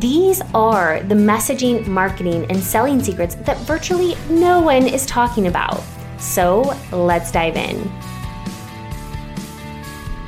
These 0.00 0.42
are 0.52 1.02
the 1.04 1.14
messaging, 1.14 1.86
marketing, 1.86 2.44
and 2.50 2.62
selling 2.62 3.02
secrets 3.02 3.34
that 3.36 3.56
virtually 3.60 4.14
no 4.28 4.60
one 4.60 4.86
is 4.86 5.06
talking 5.06 5.46
about. 5.46 5.82
So 6.18 6.76
let's 6.92 7.32
dive 7.32 7.56
in. 7.56 7.78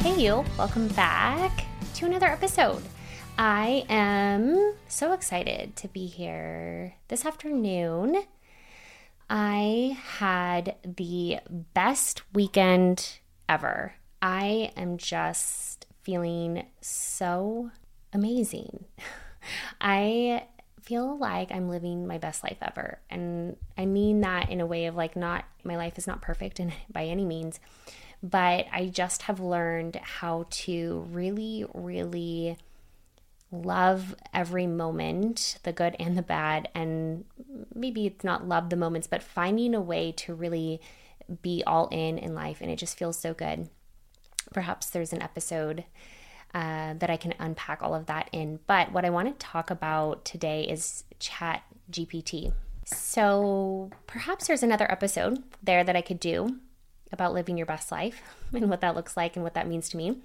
Hey, 0.01 0.19
you, 0.19 0.43
welcome 0.57 0.89
back 0.89 1.67
to 1.97 2.07
another 2.07 2.29
episode. 2.29 2.83
I 3.37 3.85
am 3.91 4.73
so 4.87 5.13
excited 5.13 5.77
to 5.77 5.89
be 5.89 6.07
here 6.07 6.95
this 7.09 7.27
afternoon. 7.27 8.23
I 9.29 9.99
had 10.17 10.77
the 10.83 11.41
best 11.75 12.23
weekend 12.33 13.19
ever. 13.51 13.93
I 14.23 14.73
am 14.79 14.97
just 14.97 15.85
feeling 16.01 16.65
so 16.81 17.71
amazing. 18.15 18.87
I 19.81 20.45
feel 20.83 21.19
like 21.19 21.53
I'm 21.53 21.69
living 21.69 22.07
my 22.07 22.19
best 22.19 22.43
life 22.43 22.57
ever. 22.63 22.99
And 23.11 23.57
I 23.77 23.85
mean 23.85 24.23
that 24.23 24.49
in 24.51 24.61
a 24.61 24.67
way 24.67 24.87
of 24.87 24.97
like, 24.97 25.17
not 25.17 25.45
my 25.63 25.77
life 25.77 25.99
is 25.99 26.07
not 26.07 26.23
perfect 26.23 26.59
and 26.59 26.73
by 26.91 27.05
any 27.05 27.25
means, 27.25 27.61
but 28.23 28.67
I 28.73 28.87
just 28.87 29.23
have 29.23 29.39
learned 29.39 29.97
how 29.97 30.47
to 30.51 31.07
really, 31.11 31.67
really 31.75 32.57
love 33.51 34.15
every 34.35 34.67
moment, 34.67 35.59
the 35.63 35.73
good 35.73 35.95
and 35.99 36.17
the 36.17 36.23
bad. 36.23 36.69
And 36.75 37.25
maybe 37.75 38.07
it's 38.07 38.25
not 38.25 38.49
love 38.49 38.71
the 38.71 38.77
moments, 38.77 39.07
but 39.07 39.23
finding 39.23 39.75
a 39.75 39.81
way 39.81 40.13
to 40.13 40.35
really 40.35 40.81
be 41.43 41.63
all 41.67 41.89
in 41.89 42.19
in 42.19 42.35
life. 42.35 42.59
And 42.61 42.71
it 42.71 42.77
just 42.77 42.99
feels 42.99 43.19
so 43.19 43.35
good. 43.35 43.69
Perhaps 44.53 44.89
there's 44.89 45.13
an 45.13 45.23
episode 45.23 45.85
uh, 46.55 46.95
that 46.95 47.11
I 47.11 47.17
can 47.17 47.35
unpack 47.39 47.83
all 47.83 47.95
of 47.95 48.07
that 48.07 48.29
in. 48.33 48.61
But 48.67 48.93
what 48.93 49.05
I 49.05 49.11
want 49.11 49.29
to 49.29 49.47
talk 49.47 49.71
about 49.71 50.25
today 50.25 50.65
is 50.65 51.05
Chat 51.19 51.63
GPT. 51.91 52.53
So 52.85 53.91
perhaps 54.07 54.47
there's 54.47 54.63
another 54.63 54.91
episode 54.91 55.43
there 55.63 55.85
that 55.85 55.97
I 55.97 56.01
could 56.01 56.21
do 56.21 56.59
about 57.13 57.35
living 57.35 57.57
your 57.57 57.67
best 57.67 57.93
life 57.93 58.23
and 58.53 58.71
what 58.71 58.81
that 58.81 58.95
looks 58.95 59.17
like 59.17 59.37
and 59.37 59.43
what 59.43 59.55
that 59.55 59.69
means 59.69 59.89
to 59.91 59.97
me. 59.97 60.19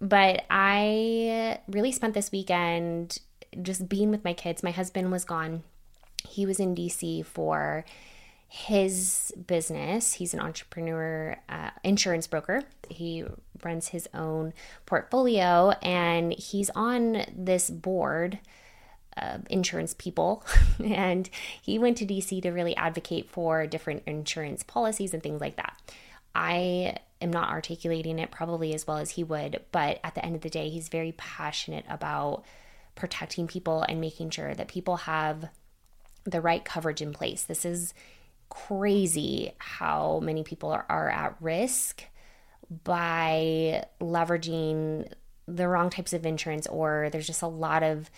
But 0.00 0.44
I 0.50 1.60
really 1.68 1.92
spent 1.92 2.14
this 2.14 2.32
weekend 2.32 3.18
just 3.62 3.88
being 3.88 4.10
with 4.10 4.24
my 4.24 4.32
kids. 4.32 4.62
My 4.62 4.72
husband 4.72 5.10
was 5.12 5.24
gone. 5.24 5.62
He 6.28 6.46
was 6.46 6.58
in 6.58 6.74
DC 6.74 7.24
for 7.24 7.84
his 8.54 9.32
business. 9.48 10.12
He's 10.12 10.32
an 10.32 10.38
entrepreneur, 10.38 11.36
uh, 11.48 11.70
insurance 11.82 12.28
broker. 12.28 12.62
He 12.88 13.24
runs 13.64 13.88
his 13.88 14.08
own 14.14 14.54
portfolio 14.86 15.70
and 15.82 16.32
he's 16.32 16.70
on 16.70 17.24
this 17.36 17.68
board 17.68 18.38
of 19.16 19.42
insurance 19.50 19.92
people. 19.98 20.44
and 20.84 21.28
he 21.60 21.80
went 21.80 21.96
to 21.96 22.06
DC 22.06 22.40
to 22.42 22.50
really 22.52 22.76
advocate 22.76 23.28
for 23.28 23.66
different 23.66 24.04
insurance 24.06 24.62
policies 24.62 25.12
and 25.12 25.20
things 25.20 25.40
like 25.40 25.56
that. 25.56 25.76
I 26.32 26.98
am 27.20 27.32
not 27.32 27.50
articulating 27.50 28.20
it 28.20 28.30
probably 28.30 28.72
as 28.72 28.86
well 28.86 28.98
as 28.98 29.10
he 29.10 29.24
would, 29.24 29.64
but 29.72 29.98
at 30.04 30.14
the 30.14 30.24
end 30.24 30.36
of 30.36 30.42
the 30.42 30.48
day, 30.48 30.68
he's 30.68 30.88
very 30.88 31.10
passionate 31.16 31.86
about 31.88 32.44
protecting 32.94 33.48
people 33.48 33.84
and 33.88 34.00
making 34.00 34.30
sure 34.30 34.54
that 34.54 34.68
people 34.68 34.98
have 34.98 35.48
the 36.22 36.40
right 36.40 36.64
coverage 36.64 37.02
in 37.02 37.12
place. 37.12 37.42
This 37.42 37.64
is 37.64 37.92
crazy 38.48 39.52
how 39.58 40.20
many 40.22 40.42
people 40.42 40.70
are, 40.70 40.86
are 40.88 41.10
at 41.10 41.36
risk 41.40 42.04
by 42.84 43.84
leveraging 44.00 45.10
the 45.46 45.68
wrong 45.68 45.90
types 45.90 46.12
of 46.12 46.24
insurance, 46.24 46.66
or 46.66 47.08
there's 47.10 47.26
just 47.26 47.42
a 47.42 47.46
lot 47.46 47.82
of 47.82 48.10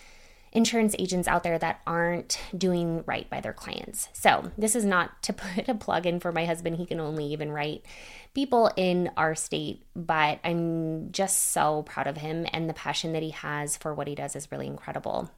insurance 0.53 0.95
agents 0.97 1.27
out 1.27 1.43
there 1.43 1.59
that 1.59 1.81
aren't 1.85 2.39
doing 2.57 3.03
right 3.05 3.29
by 3.29 3.41
their 3.41 3.53
clients. 3.53 4.07
So, 4.13 4.51
this 4.57 4.75
is 4.75 4.85
not 4.85 5.21
to 5.23 5.33
put 5.55 5.67
a 5.67 5.75
plug 5.75 6.05
in 6.05 6.19
for 6.19 6.31
my 6.31 6.45
husband. 6.45 6.77
He 6.77 6.85
can 6.85 6.99
only 6.99 7.25
even 7.25 7.51
write 7.51 7.85
people 8.33 8.71
in 8.75 9.11
our 9.17 9.35
state, 9.35 9.83
but 9.95 10.39
I'm 10.43 11.11
just 11.11 11.51
so 11.51 11.83
proud 11.83 12.07
of 12.07 12.17
him 12.17 12.45
and 12.53 12.69
the 12.69 12.73
passion 12.73 13.13
that 13.13 13.23
he 13.23 13.31
has 13.31 13.77
for 13.77 13.93
what 13.93 14.07
he 14.07 14.15
does 14.15 14.35
is 14.35 14.51
really 14.51 14.67
incredible. 14.67 15.29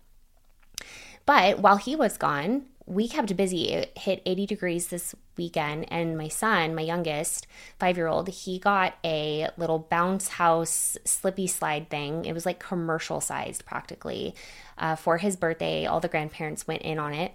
But 1.25 1.59
while 1.59 1.77
he 1.77 1.95
was 1.95 2.17
gone, 2.17 2.65
we 2.89 3.07
kept 3.07 3.37
busy. 3.37 3.69
It 3.69 3.95
hit 3.95 4.23
80 4.25 4.47
degrees 4.47 4.87
this 4.87 5.13
weekend, 5.37 5.85
and 5.91 6.17
my 6.17 6.27
son, 6.27 6.73
my 6.73 6.81
youngest, 6.81 7.45
five 7.79 7.95
year 7.95 8.07
old, 8.07 8.27
he 8.29 8.57
got 8.57 8.95
a 9.05 9.47
little 9.57 9.77
bounce 9.77 10.27
house 10.29 10.97
slippy 11.05 11.45
slide 11.45 11.89
thing. 11.89 12.25
It 12.25 12.33
was 12.33 12.47
like 12.47 12.59
commercial 12.59 13.21
sized 13.21 13.63
practically. 13.65 14.33
Uh, 14.77 14.95
for 14.95 15.17
his 15.17 15.35
birthday, 15.35 15.85
all 15.85 15.99
the 15.99 16.07
grandparents 16.07 16.67
went 16.67 16.81
in 16.81 16.97
on 16.97 17.13
it. 17.13 17.33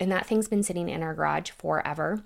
And 0.00 0.12
that 0.12 0.26
thing's 0.26 0.48
been 0.48 0.62
sitting 0.62 0.88
in 0.88 1.02
our 1.02 1.14
garage 1.14 1.50
forever. 1.50 2.22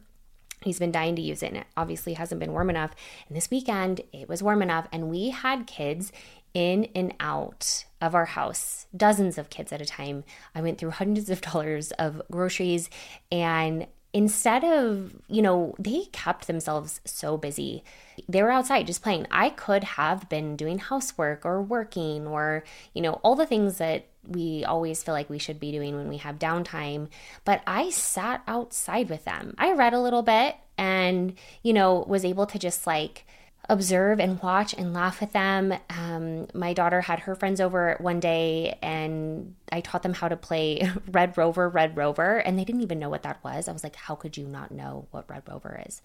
He's 0.62 0.78
been 0.78 0.92
dying 0.92 1.16
to 1.16 1.22
use 1.22 1.42
it, 1.42 1.48
and 1.48 1.58
it 1.58 1.66
obviously 1.76 2.14
hasn't 2.14 2.38
been 2.38 2.52
warm 2.52 2.68
enough. 2.68 2.94
And 3.28 3.36
this 3.36 3.50
weekend, 3.50 4.02
it 4.12 4.28
was 4.28 4.42
warm 4.42 4.60
enough, 4.60 4.88
and 4.92 5.08
we 5.08 5.30
had 5.30 5.66
kids 5.66 6.12
in 6.56 6.88
and 6.94 7.12
out 7.20 7.84
of 8.00 8.14
our 8.14 8.24
house, 8.24 8.86
dozens 8.96 9.36
of 9.36 9.50
kids 9.50 9.72
at 9.72 9.82
a 9.82 9.84
time. 9.84 10.24
I 10.54 10.62
went 10.62 10.78
through 10.78 10.92
hundreds 10.92 11.28
of 11.28 11.40
dollars 11.52 11.92
of 11.92 12.22
groceries 12.30 12.88
and 13.30 13.86
instead 14.14 14.64
of, 14.64 15.14
you 15.28 15.42
know, 15.42 15.74
they 15.78 16.06
kept 16.12 16.46
themselves 16.46 17.02
so 17.04 17.36
busy. 17.36 17.84
They 18.26 18.42
were 18.42 18.50
outside 18.50 18.86
just 18.86 19.02
playing. 19.02 19.26
I 19.30 19.50
could 19.50 19.84
have 19.84 20.30
been 20.30 20.56
doing 20.56 20.78
housework 20.78 21.44
or 21.44 21.60
working 21.60 22.26
or, 22.26 22.64
you 22.94 23.02
know, 23.02 23.20
all 23.22 23.34
the 23.34 23.44
things 23.44 23.76
that 23.76 24.06
we 24.26 24.64
always 24.64 25.02
feel 25.02 25.12
like 25.12 25.28
we 25.28 25.38
should 25.38 25.60
be 25.60 25.72
doing 25.72 25.94
when 25.94 26.08
we 26.08 26.16
have 26.16 26.38
downtime. 26.38 27.08
But 27.44 27.60
I 27.66 27.90
sat 27.90 28.42
outside 28.48 29.10
with 29.10 29.26
them. 29.26 29.54
I 29.58 29.72
read 29.72 29.92
a 29.92 30.00
little 30.00 30.22
bit 30.22 30.56
and, 30.78 31.34
you 31.62 31.74
know, 31.74 32.02
was 32.08 32.24
able 32.24 32.46
to 32.46 32.58
just 32.58 32.86
like, 32.86 33.26
observe 33.68 34.20
and 34.20 34.40
watch 34.42 34.74
and 34.74 34.92
laugh 34.92 35.20
with 35.20 35.32
them. 35.32 35.74
Um, 35.90 36.46
my 36.54 36.72
daughter 36.72 37.00
had 37.00 37.20
her 37.20 37.34
friends 37.34 37.60
over 37.60 37.96
one 38.00 38.20
day 38.20 38.78
and 38.82 39.54
I 39.72 39.80
taught 39.80 40.02
them 40.02 40.14
how 40.14 40.28
to 40.28 40.36
play 40.36 40.88
Red 41.10 41.36
Rover, 41.36 41.68
Red 41.68 41.96
Rover, 41.96 42.38
and 42.38 42.58
they 42.58 42.64
didn't 42.64 42.82
even 42.82 42.98
know 42.98 43.08
what 43.08 43.22
that 43.24 43.42
was. 43.42 43.68
I 43.68 43.72
was 43.72 43.82
like, 43.82 43.96
how 43.96 44.14
could 44.14 44.36
you 44.36 44.46
not 44.46 44.70
know 44.70 45.08
what 45.10 45.28
Red 45.28 45.42
Rover 45.48 45.82
is? 45.86 46.00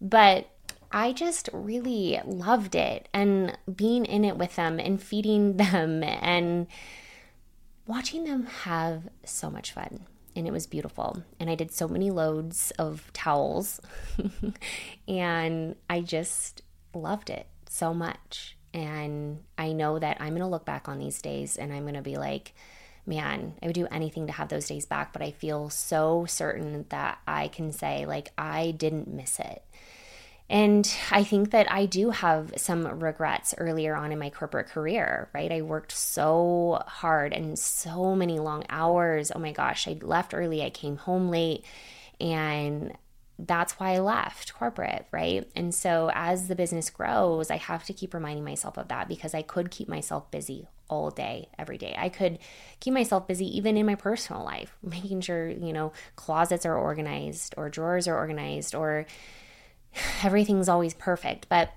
But 0.00 0.50
I 0.92 1.12
just 1.12 1.48
really 1.52 2.20
loved 2.24 2.74
it 2.74 3.08
and 3.14 3.56
being 3.72 4.04
in 4.04 4.24
it 4.24 4.36
with 4.36 4.56
them 4.56 4.80
and 4.80 5.00
feeding 5.00 5.56
them 5.56 6.02
and 6.02 6.66
watching 7.86 8.24
them 8.24 8.46
have 8.46 9.08
so 9.24 9.50
much 9.50 9.72
fun 9.72 10.06
and 10.36 10.46
it 10.46 10.52
was 10.52 10.66
beautiful. 10.66 11.22
And 11.38 11.50
I 11.50 11.54
did 11.54 11.72
so 11.72 11.88
many 11.88 12.10
loads 12.10 12.72
of 12.78 13.12
towels. 13.12 13.80
and 15.08 15.74
I 15.88 16.00
just 16.00 16.62
loved 16.94 17.30
it 17.30 17.46
so 17.68 17.94
much. 17.94 18.56
And 18.72 19.42
I 19.58 19.72
know 19.72 19.98
that 19.98 20.18
I'm 20.20 20.30
going 20.30 20.40
to 20.40 20.46
look 20.46 20.64
back 20.64 20.88
on 20.88 20.98
these 20.98 21.20
days 21.20 21.56
and 21.56 21.72
I'm 21.72 21.82
going 21.82 21.94
to 21.94 22.02
be 22.02 22.16
like, 22.16 22.54
man, 23.06 23.54
I 23.62 23.66
would 23.66 23.74
do 23.74 23.88
anything 23.90 24.26
to 24.26 24.32
have 24.32 24.48
those 24.48 24.68
days 24.68 24.86
back. 24.86 25.12
But 25.12 25.22
I 25.22 25.32
feel 25.32 25.70
so 25.70 26.24
certain 26.26 26.86
that 26.90 27.18
I 27.26 27.48
can 27.48 27.72
say, 27.72 28.06
like, 28.06 28.32
I 28.38 28.70
didn't 28.72 29.08
miss 29.08 29.40
it. 29.40 29.64
And 30.48 30.92
I 31.12 31.22
think 31.22 31.52
that 31.52 31.70
I 31.70 31.86
do 31.86 32.10
have 32.10 32.52
some 32.56 32.84
regrets 32.84 33.54
earlier 33.56 33.94
on 33.94 34.10
in 34.10 34.18
my 34.18 34.30
corporate 34.30 34.66
career, 34.66 35.28
right? 35.32 35.50
I 35.50 35.62
worked 35.62 35.92
so 35.92 36.82
hard 36.88 37.32
and 37.32 37.56
so 37.56 38.16
many 38.16 38.40
long 38.40 38.64
hours. 38.68 39.30
Oh 39.32 39.38
my 39.38 39.52
gosh, 39.52 39.86
I 39.86 39.96
left 40.02 40.34
early, 40.34 40.64
I 40.64 40.70
came 40.70 40.96
home 40.96 41.30
late, 41.30 41.64
and 42.20 42.92
that's 43.46 43.74
why 43.74 43.92
I 43.92 43.98
left 43.98 44.54
corporate, 44.54 45.06
right? 45.12 45.48
And 45.56 45.74
so 45.74 46.10
as 46.14 46.48
the 46.48 46.56
business 46.56 46.90
grows, 46.90 47.50
I 47.50 47.56
have 47.56 47.84
to 47.84 47.92
keep 47.92 48.14
reminding 48.14 48.44
myself 48.44 48.76
of 48.76 48.88
that 48.88 49.08
because 49.08 49.34
I 49.34 49.42
could 49.42 49.70
keep 49.70 49.88
myself 49.88 50.30
busy 50.30 50.68
all 50.88 51.10
day, 51.10 51.48
every 51.58 51.78
day. 51.78 51.94
I 51.96 52.08
could 52.08 52.38
keep 52.80 52.92
myself 52.92 53.26
busy 53.26 53.46
even 53.56 53.76
in 53.76 53.86
my 53.86 53.94
personal 53.94 54.44
life, 54.44 54.76
making 54.82 55.22
sure, 55.22 55.48
you 55.48 55.72
know, 55.72 55.92
closets 56.16 56.66
are 56.66 56.76
organized 56.76 57.54
or 57.56 57.70
drawers 57.70 58.08
are 58.08 58.16
organized 58.16 58.74
or 58.74 59.06
everything's 60.22 60.68
always 60.68 60.94
perfect. 60.94 61.48
But 61.48 61.72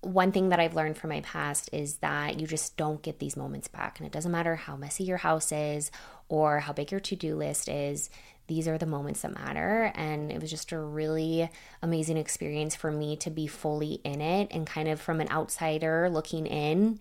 one 0.00 0.32
thing 0.32 0.50
that 0.50 0.60
I've 0.60 0.76
learned 0.76 0.96
from 0.96 1.10
my 1.10 1.20
past 1.22 1.70
is 1.72 1.96
that 1.96 2.40
you 2.40 2.46
just 2.46 2.76
don't 2.76 3.02
get 3.02 3.18
these 3.18 3.36
moments 3.36 3.68
back. 3.68 3.98
And 3.98 4.06
it 4.06 4.12
doesn't 4.12 4.30
matter 4.30 4.56
how 4.56 4.76
messy 4.76 5.04
your 5.04 5.16
house 5.16 5.50
is 5.50 5.90
or 6.28 6.60
how 6.60 6.72
big 6.72 6.90
your 6.90 7.00
to 7.00 7.16
do 7.16 7.36
list 7.36 7.68
is, 7.68 8.10
these 8.46 8.66
are 8.66 8.78
the 8.78 8.86
moments 8.86 9.22
that 9.22 9.34
matter. 9.34 9.92
And 9.94 10.30
it 10.32 10.40
was 10.40 10.50
just 10.50 10.72
a 10.72 10.78
really 10.78 11.50
amazing 11.82 12.16
experience 12.16 12.74
for 12.74 12.90
me 12.90 13.16
to 13.16 13.30
be 13.30 13.46
fully 13.46 14.00
in 14.04 14.20
it 14.20 14.48
and 14.50 14.66
kind 14.66 14.88
of 14.88 15.00
from 15.00 15.20
an 15.20 15.30
outsider 15.30 16.08
looking 16.10 16.46
in, 16.46 17.00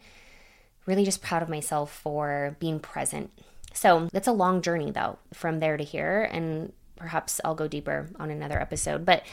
really 0.85 1.05
just 1.05 1.21
proud 1.21 1.43
of 1.43 1.49
myself 1.49 1.91
for 1.91 2.55
being 2.59 2.79
present. 2.79 3.31
So 3.73 4.09
that's 4.11 4.27
a 4.27 4.33
long 4.33 4.61
journey 4.61 4.91
though, 4.91 5.19
from 5.33 5.59
there 5.59 5.77
to 5.77 5.83
here. 5.83 6.27
And 6.31 6.73
perhaps 6.95 7.39
I'll 7.45 7.55
go 7.55 7.67
deeper 7.67 8.09
on 8.19 8.31
another 8.31 8.59
episode. 8.59 9.05
But 9.05 9.23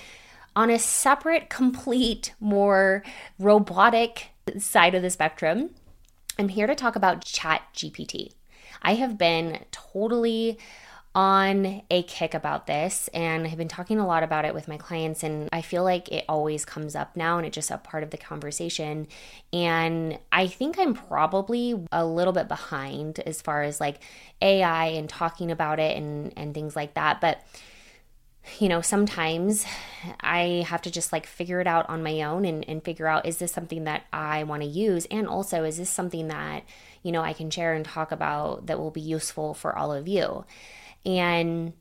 on 0.57 0.71
a 0.71 0.79
separate, 0.79 1.51
complete, 1.51 2.35
more 2.41 3.03
robotic 3.39 4.31
side 4.59 4.95
of 4.95 5.03
the 5.03 5.11
spectrum, 5.11 5.71
I'm 6.39 6.49
here 6.49 6.67
to 6.67 6.75
talk 6.75 6.97
about 6.97 7.25
Chat 7.25 7.63
GPT. 7.75 8.33
I 8.83 8.95
have 8.95 9.17
been 9.17 9.65
totally 9.71 10.59
on 11.15 11.83
a 11.91 12.03
kick 12.03 12.35
about 12.35 12.67
this 12.67 13.09
and 13.15 13.47
I've 13.47 13.57
been 13.57 13.69
talking 13.69 14.01
a 14.01 14.07
lot 14.07 14.25
about 14.25 14.45
it 14.45 14.53
with 14.53 14.67
my 14.67 14.77
clients 14.77 15.23
and 15.23 15.49
I 15.53 15.63
feel 15.63 15.85
like 15.85 16.11
it 16.11 16.25
always 16.29 16.65
comes 16.65 16.97
up 16.97 17.17
now 17.17 17.39
and 17.39 17.47
it's 17.47 17.55
just 17.55 17.71
a 17.71 17.79
part 17.79 18.03
of 18.03 18.11
the 18.11 18.17
conversation 18.17 19.07
and 19.53 20.19
I 20.33 20.49
think 20.49 20.77
I'm 20.77 20.93
probably 20.93 21.87
a 21.93 22.05
little 22.05 22.33
bit 22.33 22.49
behind 22.49 23.21
as 23.21 23.41
far 23.41 23.63
as 23.63 23.81
like 23.81 24.03
AI 24.43 24.87
and 24.87 25.09
talking 25.09 25.53
about 25.53 25.79
it 25.79 25.97
and 25.97 26.33
and 26.37 26.53
things 26.53 26.75
like 26.75 26.95
that 26.95 27.21
but 27.21 27.41
you 28.59 28.69
know, 28.69 28.81
sometimes 28.81 29.65
I 30.21 30.65
have 30.69 30.83
to 30.83 30.91
just 30.91 31.13
like 31.13 31.27
figure 31.27 31.61
it 31.61 31.67
out 31.67 31.89
on 31.89 32.03
my 32.03 32.23
own 32.23 32.45
and, 32.45 32.69
and 32.69 32.85
figure 32.85 33.07
out 33.07 33.27
is 33.27 33.39
this 33.39 33.53
something 33.53 33.85
that 33.85 34.05
I 34.13 34.45
want 34.45 34.63
to 34.63 34.69
use? 34.69 35.07
And 35.07 35.27
also, 35.27 35.65
is 35.65 35.79
this 35.79 35.91
something 35.91 36.29
that, 36.29 36.65
you 37.03 37.11
know, 37.11 37.23
I 37.23 37.33
can 37.33 37.51
share 37.51 37.73
and 37.73 37.85
talk 37.85 38.13
about 38.13 38.67
that 38.67 38.79
will 38.79 38.91
be 38.91 39.01
useful 39.01 39.55
for 39.55 39.77
all 39.77 39.93
of 39.93 40.07
you? 40.07 40.45
And 41.07 41.73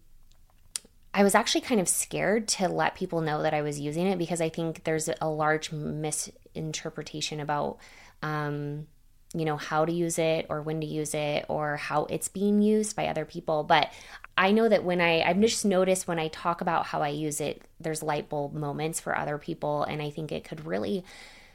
I 1.13 1.23
was 1.23 1.35
actually 1.35 1.61
kind 1.61 1.79
of 1.79 1.87
scared 1.87 2.47
to 2.49 2.67
let 2.67 2.95
people 2.95 3.21
know 3.21 3.43
that 3.43 3.53
I 3.53 3.61
was 3.61 3.79
using 3.79 4.07
it 4.07 4.17
because 4.17 4.41
I 4.41 4.49
think 4.49 4.83
there's 4.83 5.09
a 5.21 5.29
large 5.29 5.71
misinterpretation 5.71 7.39
about, 7.39 7.77
um, 8.21 8.87
you 9.33 9.45
know, 9.45 9.57
how 9.57 9.85
to 9.85 9.91
use 9.91 10.19
it 10.19 10.45
or 10.49 10.61
when 10.61 10.81
to 10.81 10.87
use 10.87 11.13
it 11.13 11.45
or 11.47 11.77
how 11.77 12.05
it's 12.05 12.27
being 12.27 12.61
used 12.61 12.95
by 12.95 13.07
other 13.07 13.25
people. 13.25 13.63
But 13.63 13.91
I 14.37 14.51
know 14.51 14.69
that 14.69 14.83
when 14.83 15.01
I, 15.01 15.21
I've 15.21 15.39
just 15.39 15.65
noticed 15.65 16.07
when 16.07 16.19
I 16.19 16.27
talk 16.27 16.61
about 16.61 16.87
how 16.87 17.01
I 17.01 17.09
use 17.09 17.41
it, 17.41 17.61
there's 17.79 18.03
light 18.03 18.29
bulb 18.29 18.53
moments 18.53 18.99
for 18.99 19.17
other 19.17 19.37
people. 19.37 19.83
And 19.83 20.01
I 20.01 20.09
think 20.09 20.31
it 20.31 20.43
could 20.43 20.65
really 20.65 21.03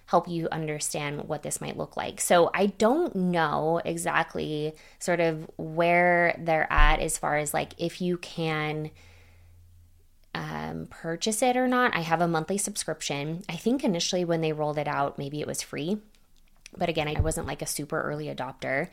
help 0.06 0.26
you 0.26 0.48
understand 0.50 1.28
what 1.28 1.42
this 1.42 1.60
might 1.60 1.76
look 1.76 1.96
like. 1.96 2.20
So 2.20 2.50
I 2.54 2.66
don't 2.66 3.14
know 3.14 3.80
exactly 3.84 4.74
sort 4.98 5.20
of 5.20 5.48
where 5.58 6.34
they're 6.38 6.72
at 6.72 7.00
as 7.00 7.18
far 7.18 7.36
as 7.36 7.52
like 7.52 7.74
if 7.76 8.00
you 8.00 8.16
can 8.16 8.90
um, 10.34 10.86
purchase 10.88 11.42
it 11.42 11.56
or 11.56 11.68
not. 11.68 11.94
I 11.94 12.00
have 12.00 12.20
a 12.20 12.28
monthly 12.28 12.58
subscription. 12.58 13.42
I 13.48 13.56
think 13.56 13.84
initially 13.84 14.24
when 14.24 14.40
they 14.40 14.52
rolled 14.52 14.78
it 14.78 14.88
out, 14.88 15.18
maybe 15.18 15.40
it 15.40 15.46
was 15.46 15.62
free. 15.62 15.98
But 16.76 16.88
again, 16.88 17.08
I 17.08 17.20
wasn't 17.20 17.46
like 17.46 17.62
a 17.62 17.66
super 17.66 18.00
early 18.00 18.26
adopter. 18.26 18.88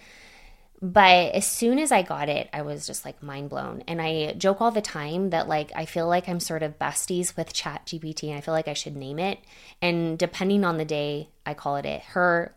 But 0.81 1.33
as 1.33 1.47
soon 1.47 1.79
as 1.79 1.91
I 1.91 2.01
got 2.01 2.27
it, 2.27 2.49
I 2.51 2.61
was 2.61 2.85
just 2.85 3.05
like 3.05 3.23
mind 3.23 3.49
blown. 3.49 3.83
And 3.87 4.01
I 4.01 4.33
joke 4.33 4.61
all 4.61 4.71
the 4.71 4.81
time 4.81 5.29
that 5.29 5.47
like 5.47 5.71
I 5.75 5.85
feel 5.85 6.07
like 6.07 6.27
I'm 6.27 6.39
sort 6.39 6.63
of 6.63 6.77
besties 6.77 7.35
with 7.37 7.53
Chat 7.53 7.85
GPT 7.85 8.29
and 8.29 8.37
I 8.37 8.41
feel 8.41 8.53
like 8.53 8.67
I 8.67 8.73
should 8.73 8.95
name 8.95 9.17
it. 9.17 9.39
And 9.81 10.17
depending 10.17 10.65
on 10.65 10.77
the 10.77 10.85
day, 10.85 11.29
I 11.45 11.53
call 11.53 11.77
it 11.77 11.85
a 11.85 12.03
her 12.07 12.55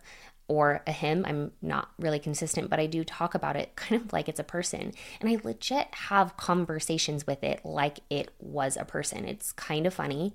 or 0.49 0.83
a 0.87 0.93
him. 0.93 1.25
I'm 1.29 1.53
not 1.63 1.91
really 1.99 2.19
consistent, 2.19 2.71
but 2.71 2.81
I 2.81 2.87
do 2.87 3.05
talk 3.05 3.35
about 3.35 3.57
it 3.57 3.77
kind 3.77 4.01
of 4.03 4.13
like 4.13 4.29
it's 4.29 4.41
a 4.41 4.45
person. 4.45 4.93
And 5.21 5.31
I 5.31 5.39
legit 5.45 5.95
have 5.95 6.37
conversations 6.37 7.27
with 7.27 7.45
it 7.45 7.65
like 7.65 8.01
it 8.11 8.31
was 8.41 8.77
a 8.77 8.85
person. 8.85 9.27
It's 9.27 9.53
kind 9.53 9.87
of 9.87 9.95
funny. 9.95 10.35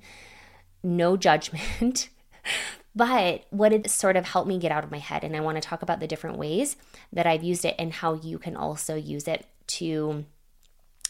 No 0.84 1.18
judgment. 1.18 2.10
But 2.96 3.46
what 3.50 3.74
it 3.74 3.90
sort 3.90 4.16
of 4.16 4.26
helped 4.26 4.48
me 4.48 4.60
get 4.60 4.72
out 4.72 4.84
of 4.84 4.92
my 4.92 5.00
head, 5.00 5.24
and 5.24 5.36
I 5.36 5.40
want 5.40 5.58
to 5.58 5.68
talk 5.68 5.82
about 5.82 6.00
the 6.00 6.08
different 6.08 6.38
ways 6.38 6.76
that 7.12 7.26
I've 7.26 7.44
used 7.44 7.66
it 7.66 7.76
and 7.80 7.92
how 7.92 8.14
you 8.14 8.38
can 8.38 8.56
also 8.56 8.96
use 8.96 9.28
it 9.28 9.48
to 9.68 10.26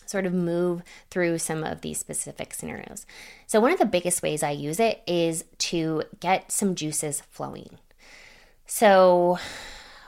sort 0.06 0.26
of 0.26 0.34
move 0.34 0.84
through 1.10 1.40
some 1.40 1.64
of 1.64 1.82
these 1.82 2.00
specific 2.00 2.54
scenarios. 2.54 3.06
So, 3.48 3.60
one 3.60 3.72
of 3.72 3.80
the 3.80 3.86
biggest 3.86 4.22
ways 4.22 4.44
I 4.44 4.52
use 4.52 4.80
it 4.80 5.02
is 5.08 5.44
to 5.70 6.04
get 6.20 6.52
some 6.52 6.76
juices 6.76 7.22
flowing. 7.32 7.78
So, 8.66 9.40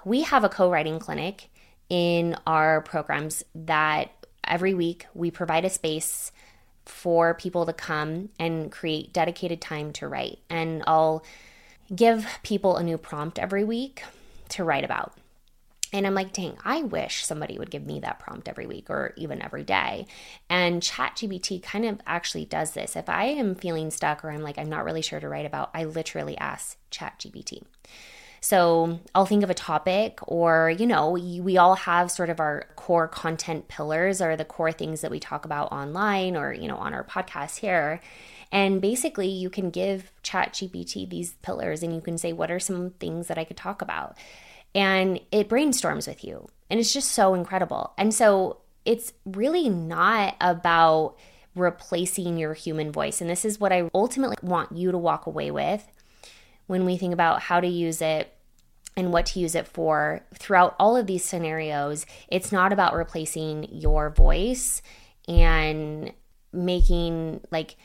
we 0.06 0.22
have 0.22 0.44
a 0.44 0.50
co 0.50 0.70
writing 0.70 1.00
clinic 1.00 1.50
in 1.90 2.36
our 2.48 2.82
programs 2.82 3.44
that 3.54 4.12
every 4.44 4.74
week 4.74 5.08
we 5.14 5.32
provide 5.32 5.66
a 5.66 5.70
space 5.70 6.32
for 6.86 7.34
people 7.34 7.66
to 7.66 7.74
come 7.74 8.30
and 8.40 8.72
create 8.72 9.12
dedicated 9.12 9.60
time 9.60 9.92
to 9.94 10.08
write. 10.08 10.40
And 10.50 10.84
I'll 10.86 11.24
give 11.94 12.40
people 12.44 12.78
a 12.78 12.84
new 12.84 12.98
prompt 12.98 13.38
every 13.38 13.64
week 13.64 14.04
to 14.50 14.64
write 14.64 14.84
about. 14.84 15.14
And 15.94 16.06
I'm 16.06 16.16
like, 16.16 16.34
dang, 16.34 16.58
I 16.66 16.82
wish 16.82 17.24
somebody 17.24 17.58
would 17.58 17.72
give 17.72 17.86
me 17.86 18.02
that 18.02 18.20
prompt 18.20 18.50
every 18.50 18.66
week 18.68 18.90
or 18.90 19.14
even 19.16 19.42
every 19.42 19.64
day. 19.64 20.08
And 20.50 20.82
ChatGPT 20.82 21.64
kind 21.64 21.86
of 21.86 22.00
actually 22.06 22.44
does 22.44 22.72
this. 22.72 22.98
If 22.98 23.08
I 23.08 23.26
am 23.26 23.56
feeling 23.56 23.92
stuck 23.92 24.26
or 24.26 24.32
I'm 24.32 24.42
like, 24.42 24.58
I'm 24.58 24.68
not 24.68 24.84
really 24.84 25.02
sure 25.02 25.20
to 25.20 25.30
write 25.30 25.46
about, 25.46 25.70
I 25.74 25.86
literally 25.86 26.38
ask 26.38 26.78
ChatGPT. 26.92 27.64
So 28.42 29.00
I'll 29.16 29.26
think 29.26 29.44
of 29.44 29.50
a 29.50 29.56
topic, 29.56 30.20
or, 30.24 30.70
you 30.70 30.86
know, 30.86 31.12
we 31.12 31.58
all 31.58 31.76
have 31.76 32.12
sort 32.12 32.30
of 32.30 32.40
our 32.40 32.66
core 32.76 33.08
content 33.08 33.68
pillars 33.70 34.22
or 34.22 34.36
the 34.36 34.46
core 34.46 34.72
things 34.72 35.02
that 35.02 35.10
we 35.10 35.20
talk 35.20 35.46
about 35.46 35.72
online 35.72 36.36
or, 36.36 36.54
you 36.54 36.68
know, 36.68 36.78
on 36.78 36.94
our 36.94 37.04
podcast 37.04 37.58
here. 37.58 38.02
And 38.52 38.82
basically, 38.82 39.28
you 39.28 39.50
can 39.50 39.70
give 39.70 40.12
ChatGPT 40.24 41.10
these 41.10 41.34
pillars 41.42 41.84
and 41.84 41.94
you 41.94 42.02
can 42.02 42.18
say, 42.18 42.34
What 42.34 42.52
are 42.52 42.60
some 42.60 42.92
things 42.92 43.28
that 43.28 43.38
I 43.38 43.44
could 43.44 43.58
talk 43.58 43.82
about? 43.82 44.18
And 44.74 45.20
it 45.32 45.50
brainstorms 45.50 46.08
with 46.08 46.24
you. 46.24 46.48
And 46.70 46.80
it's 46.80 46.94
just 46.94 47.12
so 47.12 47.34
incredible. 47.34 47.94
And 47.98 48.14
so 48.14 48.62
it's 48.84 49.14
really 49.26 49.70
not 49.70 50.36
about 50.42 51.16
replacing 51.56 52.38
your 52.38 52.54
human 52.54 52.92
voice. 52.92 53.22
And 53.22 53.30
this 53.30 53.46
is 53.46 53.60
what 53.60 53.72
I 53.72 53.90
ultimately 53.94 54.38
want 54.42 54.76
you 54.76 54.92
to 54.92 54.98
walk 54.98 55.26
away 55.26 55.52
with 55.52 55.88
when 56.68 56.86
we 56.86 56.98
think 56.98 57.14
about 57.14 57.42
how 57.42 57.60
to 57.60 57.68
use 57.68 58.02
it 58.02 58.32
and 58.98 59.12
what 59.12 59.26
to 59.28 59.40
use 59.40 59.56
it 59.56 59.68
for 59.68 60.22
throughout 60.34 60.76
all 60.80 60.96
of 60.96 61.08
these 61.08 61.24
scenarios. 61.24 62.06
It's 62.28 62.52
not 62.52 62.74
about 62.74 62.96
replacing 62.96 63.68
your 63.72 64.10
voice 64.10 64.82
and 65.28 66.14
making 66.54 67.42
like 67.52 67.76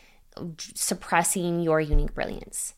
suppressing 0.58 1.60
your 1.60 1.80
unique 1.80 2.14
brilliance. 2.14 2.74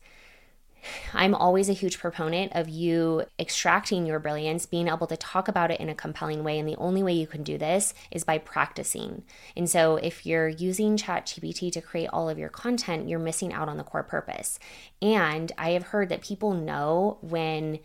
I'm 1.13 1.33
always 1.33 1.69
a 1.69 1.73
huge 1.73 1.99
proponent 1.99 2.51
of 2.55 2.69
you 2.69 3.23
extracting 3.39 4.05
your 4.05 4.19
brilliance, 4.19 4.65
being 4.65 4.87
able 4.87 5.07
to 5.07 5.17
talk 5.17 5.47
about 5.47 5.71
it 5.71 5.79
in 5.79 5.89
a 5.89 5.95
compelling 5.95 6.43
way. 6.43 6.59
And 6.59 6.67
the 6.67 6.75
only 6.77 7.03
way 7.03 7.13
you 7.13 7.27
can 7.27 7.43
do 7.43 7.57
this 7.57 7.93
is 8.11 8.23
by 8.23 8.37
practicing. 8.37 9.23
And 9.55 9.69
so, 9.69 9.97
if 9.97 10.25
you're 10.25 10.49
using 10.49 10.97
ChatGPT 10.97 11.71
to 11.71 11.81
create 11.81 12.09
all 12.11 12.29
of 12.29 12.37
your 12.37 12.49
content, 12.49 13.09
you're 13.09 13.19
missing 13.19 13.53
out 13.53 13.69
on 13.69 13.77
the 13.77 13.83
core 13.83 14.03
purpose. 14.03 14.59
And 15.01 15.51
I 15.57 15.71
have 15.71 15.83
heard 15.83 16.09
that 16.09 16.21
people 16.21 16.53
know 16.53 17.17
when 17.21 17.79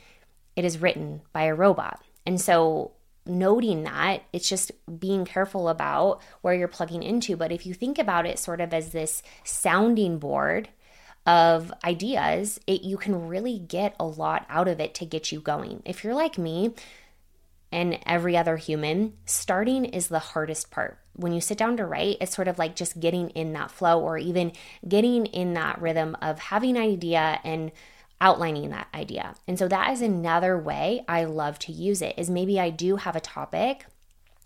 it 0.57 0.65
is 0.65 0.81
written 0.81 1.23
by 1.33 1.45
a 1.45 1.55
robot. 1.55 2.03
And 2.27 2.41
so, 2.41 2.93
noting 3.29 3.85
that. 3.85 4.23
It's 4.33 4.49
just 4.49 4.73
being 4.99 5.25
careful 5.25 5.69
about 5.69 6.21
where 6.41 6.55
you're 6.55 6.69
plugging 6.69 7.03
into. 7.03 7.37
But 7.37 7.53
if 7.53 7.67
you 7.67 7.75
think 7.75 7.99
about 7.99 8.27
it 8.27 8.39
sort 8.39 8.61
of 8.61 8.73
as 8.73 8.91
this 8.91 9.23
sounding 9.45 10.19
board 10.19 10.69
of 11.27 11.73
ideas, 11.85 12.59
it 12.67 12.83
you 12.83 12.97
can 12.97 13.29
really 13.29 13.59
get 13.59 13.95
a 14.01 14.07
lot 14.07 14.47
out 14.49 14.69
of 14.69 14.81
it 14.81 14.95
to 14.95 15.05
get 15.05 15.31
you 15.31 15.41
going. 15.41 15.83
If 15.85 16.03
you're 16.03 16.15
like 16.15 16.39
me 16.39 16.75
and 17.71 17.99
every 18.07 18.37
other 18.37 18.57
human, 18.57 19.13
starting 19.27 19.85
is 19.85 20.09
the 20.09 20.19
hardest 20.19 20.71
part. 20.71 20.99
When 21.15 21.33
you 21.33 21.41
sit 21.41 21.59
down 21.59 21.77
to 21.77 21.85
write, 21.85 22.17
it's 22.21 22.35
sort 22.35 22.49
of 22.49 22.59
like 22.59 22.77
just 22.77 22.99
getting 22.99 23.29
in 23.31 23.53
that 23.53 23.71
flow 23.71 24.01
or 24.01 24.17
even 24.17 24.53
getting 24.89 25.27
in 25.27 25.53
that 25.55 25.81
rhythm 25.83 26.17
of 26.23 26.39
having 26.39 26.77
an 26.77 26.83
idea 26.83 27.41
and 27.45 27.73
outlining 28.21 28.71
that 28.71 28.89
idea. 28.95 29.35
And 29.47 29.59
so 29.59 29.69
that 29.69 29.93
is 29.93 30.03
another 30.03 30.59
way 30.59 31.05
I 31.09 31.25
love 31.25 31.59
to 31.61 31.73
use 31.73 32.03
it 32.03 32.15
is 32.19 32.29
maybe 32.29 32.59
I 32.59 32.71
do 32.71 32.97
have 32.97 33.17
a 33.17 33.21
topic 33.21 33.87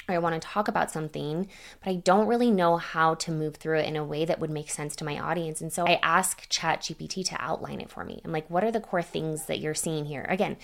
or 0.08 0.14
I 0.14 0.18
want 0.18 0.40
to 0.40 0.46
talk 0.46 0.68
about 0.68 0.90
something, 0.90 1.48
but 1.82 1.90
I 1.90 1.94
don't 1.94 2.26
really 2.26 2.50
know 2.50 2.76
how 2.76 3.14
to 3.14 3.30
move 3.30 3.56
through 3.56 3.78
it 3.78 3.86
in 3.86 3.96
a 3.96 4.04
way 4.04 4.24
that 4.24 4.40
would 4.40 4.50
make 4.50 4.70
sense 4.70 4.96
to 4.96 5.04
my 5.04 5.18
audience. 5.18 5.60
And 5.60 5.72
so 5.72 5.86
I 5.86 6.00
ask 6.02 6.48
ChatGPT 6.48 7.24
to 7.26 7.40
outline 7.40 7.80
it 7.80 7.90
for 7.90 8.04
me. 8.04 8.20
I'm 8.24 8.32
like, 8.32 8.50
what 8.50 8.64
are 8.64 8.72
the 8.72 8.80
core 8.80 9.02
things 9.02 9.46
that 9.46 9.60
you're 9.60 9.74
seeing 9.74 10.04
here? 10.04 10.26
Again, 10.28 10.56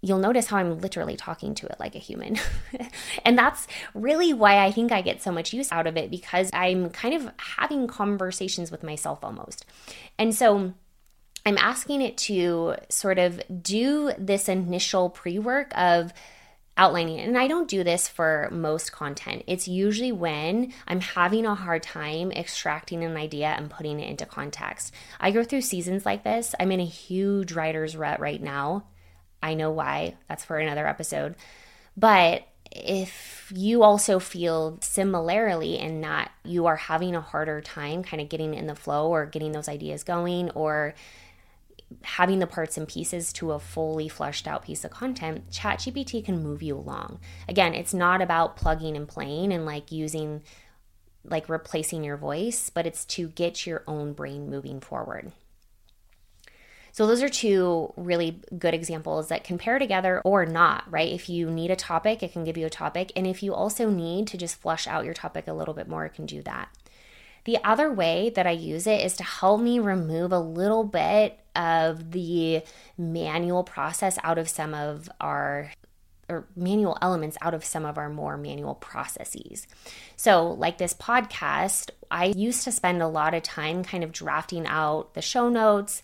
you'll 0.00 0.18
notice 0.18 0.46
how 0.46 0.56
I'm 0.56 0.80
literally 0.80 1.16
talking 1.16 1.54
to 1.56 1.66
it 1.66 1.76
like 1.78 1.94
a 1.94 1.98
human. 1.98 2.38
and 3.24 3.36
that's 3.36 3.66
really 3.94 4.32
why 4.32 4.64
I 4.64 4.72
think 4.72 4.92
I 4.92 5.02
get 5.02 5.22
so 5.22 5.32
much 5.32 5.52
use 5.52 5.70
out 5.72 5.86
of 5.86 5.96
it 5.96 6.10
because 6.10 6.50
I'm 6.52 6.90
kind 6.90 7.14
of 7.14 7.30
having 7.38 7.86
conversations 7.86 8.70
with 8.70 8.82
myself 8.82 9.18
almost. 9.22 9.66
And 10.18 10.34
so 10.34 10.74
I'm 11.46 11.58
asking 11.58 12.02
it 12.02 12.16
to 12.18 12.74
sort 12.88 13.20
of 13.20 13.40
do 13.62 14.10
this 14.18 14.48
initial 14.48 15.08
pre 15.08 15.38
work 15.38 15.70
of 15.78 16.12
outlining 16.76 17.20
And 17.20 17.38
I 17.38 17.46
don't 17.48 17.70
do 17.70 17.82
this 17.82 18.06
for 18.06 18.50
most 18.52 18.92
content. 18.92 19.44
It's 19.46 19.66
usually 19.66 20.12
when 20.12 20.74
I'm 20.86 21.00
having 21.00 21.46
a 21.46 21.54
hard 21.54 21.82
time 21.82 22.32
extracting 22.32 23.02
an 23.02 23.16
idea 23.16 23.46
and 23.46 23.70
putting 23.70 23.98
it 23.98 24.10
into 24.10 24.26
context. 24.26 24.92
I 25.18 25.30
go 25.30 25.42
through 25.42 25.62
seasons 25.62 26.04
like 26.04 26.22
this. 26.22 26.54
I'm 26.60 26.72
in 26.72 26.80
a 26.80 26.84
huge 26.84 27.52
writer's 27.52 27.96
rut 27.96 28.20
right 28.20 28.42
now. 28.42 28.84
I 29.42 29.54
know 29.54 29.70
why. 29.70 30.16
That's 30.28 30.44
for 30.44 30.58
another 30.58 30.86
episode. 30.86 31.36
But 31.96 32.46
if 32.70 33.50
you 33.54 33.82
also 33.82 34.18
feel 34.18 34.78
similarly 34.82 35.78
in 35.78 36.02
that 36.02 36.30
you 36.44 36.66
are 36.66 36.76
having 36.76 37.14
a 37.14 37.20
harder 37.22 37.62
time 37.62 38.02
kind 38.02 38.20
of 38.20 38.28
getting 38.28 38.52
in 38.52 38.66
the 38.66 38.74
flow 38.74 39.08
or 39.08 39.24
getting 39.24 39.52
those 39.52 39.68
ideas 39.68 40.02
going 40.02 40.50
or 40.50 40.94
having 42.02 42.40
the 42.40 42.46
parts 42.46 42.76
and 42.76 42.88
pieces 42.88 43.32
to 43.34 43.52
a 43.52 43.58
fully 43.58 44.08
fleshed 44.08 44.46
out 44.46 44.64
piece 44.64 44.84
of 44.84 44.90
content, 44.90 45.50
ChatGPT 45.50 46.24
can 46.24 46.42
move 46.42 46.62
you 46.62 46.76
along. 46.76 47.20
Again, 47.48 47.74
it's 47.74 47.94
not 47.94 48.20
about 48.20 48.56
plugging 48.56 48.96
and 48.96 49.06
playing 49.06 49.52
and 49.52 49.64
like 49.64 49.92
using 49.92 50.42
like 51.24 51.48
replacing 51.48 52.04
your 52.04 52.16
voice, 52.16 52.70
but 52.70 52.86
it's 52.86 53.04
to 53.04 53.28
get 53.28 53.66
your 53.66 53.82
own 53.86 54.12
brain 54.12 54.48
moving 54.48 54.80
forward. 54.80 55.32
So, 56.92 57.06
those 57.06 57.22
are 57.22 57.28
two 57.28 57.92
really 57.96 58.40
good 58.58 58.72
examples 58.72 59.28
that 59.28 59.44
compare 59.44 59.78
together 59.78 60.22
or 60.24 60.46
not, 60.46 60.90
right? 60.90 61.12
If 61.12 61.28
you 61.28 61.50
need 61.50 61.70
a 61.70 61.76
topic, 61.76 62.22
it 62.22 62.32
can 62.32 62.42
give 62.42 62.56
you 62.56 62.64
a 62.64 62.70
topic. 62.70 63.12
And 63.14 63.26
if 63.26 63.42
you 63.42 63.52
also 63.52 63.90
need 63.90 64.28
to 64.28 64.38
just 64.38 64.56
flush 64.56 64.86
out 64.86 65.04
your 65.04 65.12
topic 65.12 65.46
a 65.46 65.52
little 65.52 65.74
bit 65.74 65.88
more, 65.88 66.06
it 66.06 66.14
can 66.14 66.24
do 66.24 66.40
that. 66.42 66.70
The 67.46 67.58
other 67.62 67.92
way 67.92 68.30
that 68.34 68.44
I 68.44 68.50
use 68.50 68.88
it 68.88 69.00
is 69.00 69.16
to 69.18 69.24
help 69.24 69.60
me 69.60 69.78
remove 69.78 70.32
a 70.32 70.40
little 70.40 70.82
bit 70.82 71.38
of 71.54 72.10
the 72.10 72.62
manual 72.98 73.62
process 73.62 74.18
out 74.24 74.36
of 74.36 74.48
some 74.48 74.74
of 74.74 75.08
our 75.20 75.70
or 76.28 76.48
manual 76.56 76.98
elements 77.00 77.36
out 77.40 77.54
of 77.54 77.64
some 77.64 77.84
of 77.84 77.98
our 77.98 78.08
more 78.08 78.36
manual 78.36 78.74
processes. 78.74 79.68
So, 80.16 80.48
like 80.50 80.76
this 80.78 80.92
podcast, 80.92 81.90
I 82.10 82.26
used 82.26 82.64
to 82.64 82.72
spend 82.72 83.00
a 83.00 83.06
lot 83.06 83.32
of 83.32 83.44
time 83.44 83.84
kind 83.84 84.02
of 84.02 84.10
drafting 84.10 84.66
out 84.66 85.14
the 85.14 85.22
show 85.22 85.48
notes 85.48 86.02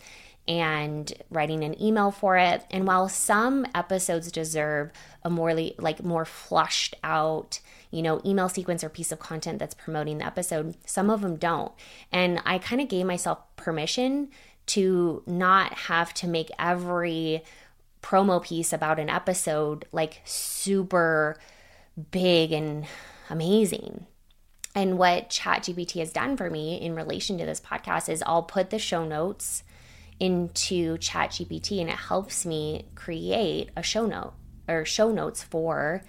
and 0.49 1.13
writing 1.31 1.63
an 1.65 1.81
email 1.81 2.11
for 2.11 2.37
it. 2.37 2.65
And 2.71 2.87
while 2.87 3.09
some 3.09 3.67
episodes 3.75 4.33
deserve 4.33 4.91
a 5.23 5.31
more 5.31 5.55
like 5.55 6.03
more 6.03 6.25
flushed 6.25 6.95
out 7.05 7.61
you 7.93 8.03
know, 8.03 8.21
email 8.25 8.49
sequence 8.49 8.83
or 8.83 8.89
piece 8.89 9.13
of 9.13 9.21
content 9.21 9.59
that's 9.59 9.75
promoting 9.75 10.19
the 10.19 10.27
episode. 10.27 10.75
Some 10.87 11.11
of 11.11 11.21
them 11.21 11.37
don't. 11.37 11.73
And 12.11 12.41
I 12.45 12.59
kind 12.59 12.81
of 12.81 12.89
gave 12.89 13.07
myself 13.07 13.39
permission 13.55 14.31
to 14.67 15.23
not 15.27 15.75
have 15.75 16.15
to 16.15 16.27
make 16.27 16.51
every 16.59 17.45
promo 18.03 18.43
piece 18.43 18.73
about 18.73 18.99
an 18.99 19.11
episode 19.11 19.85
like 19.93 20.23
super 20.25 21.37
big 22.11 22.51
and 22.51 22.87
amazing. 23.29 24.07
And 24.75 24.97
what 24.97 25.29
ChatGPT 25.29 26.01
has 26.01 26.13
done 26.13 26.39
for 26.39 26.49
me 26.49 26.81
in 26.81 26.95
relation 26.95 27.37
to 27.39 27.45
this 27.45 27.61
podcast 27.61 28.09
is 28.09 28.23
I'll 28.27 28.43
put 28.43 28.71
the 28.71 28.79
show 28.79 29.05
notes 29.05 29.65
into 30.23 30.97
ChatGPT 30.99 31.81
and 31.81 31.91
it 31.91 31.97
helps 31.97 32.47
me 32.47 32.87
create 32.95 33.71
a 33.77 33.83
show 33.83 34.07
note 34.07 34.35
or 34.69 34.85
show 34.85 35.11
notes 35.11 35.43
for 35.43 36.05